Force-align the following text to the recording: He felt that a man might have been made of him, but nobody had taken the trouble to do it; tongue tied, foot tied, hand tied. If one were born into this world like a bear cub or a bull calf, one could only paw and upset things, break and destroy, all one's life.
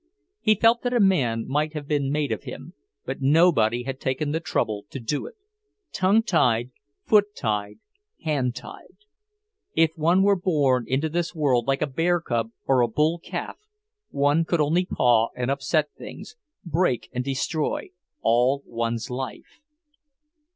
He 0.39 0.55
felt 0.55 0.81
that 0.81 0.95
a 0.95 0.99
man 0.99 1.45
might 1.47 1.73
have 1.75 1.87
been 1.87 2.11
made 2.11 2.31
of 2.31 2.41
him, 2.41 2.73
but 3.05 3.21
nobody 3.21 3.83
had 3.83 3.99
taken 3.99 4.31
the 4.31 4.39
trouble 4.39 4.87
to 4.89 4.99
do 4.99 5.27
it; 5.27 5.35
tongue 5.93 6.23
tied, 6.23 6.71
foot 7.05 7.35
tied, 7.35 7.77
hand 8.23 8.55
tied. 8.55 8.95
If 9.75 9.91
one 9.95 10.23
were 10.23 10.35
born 10.35 10.85
into 10.87 11.07
this 11.07 11.35
world 11.35 11.67
like 11.67 11.83
a 11.83 11.85
bear 11.85 12.19
cub 12.19 12.49
or 12.65 12.81
a 12.81 12.87
bull 12.87 13.19
calf, 13.19 13.59
one 14.09 14.43
could 14.43 14.59
only 14.59 14.85
paw 14.87 15.27
and 15.35 15.51
upset 15.51 15.89
things, 15.95 16.35
break 16.65 17.07
and 17.13 17.23
destroy, 17.23 17.89
all 18.23 18.63
one's 18.65 19.11
life. 19.11 19.59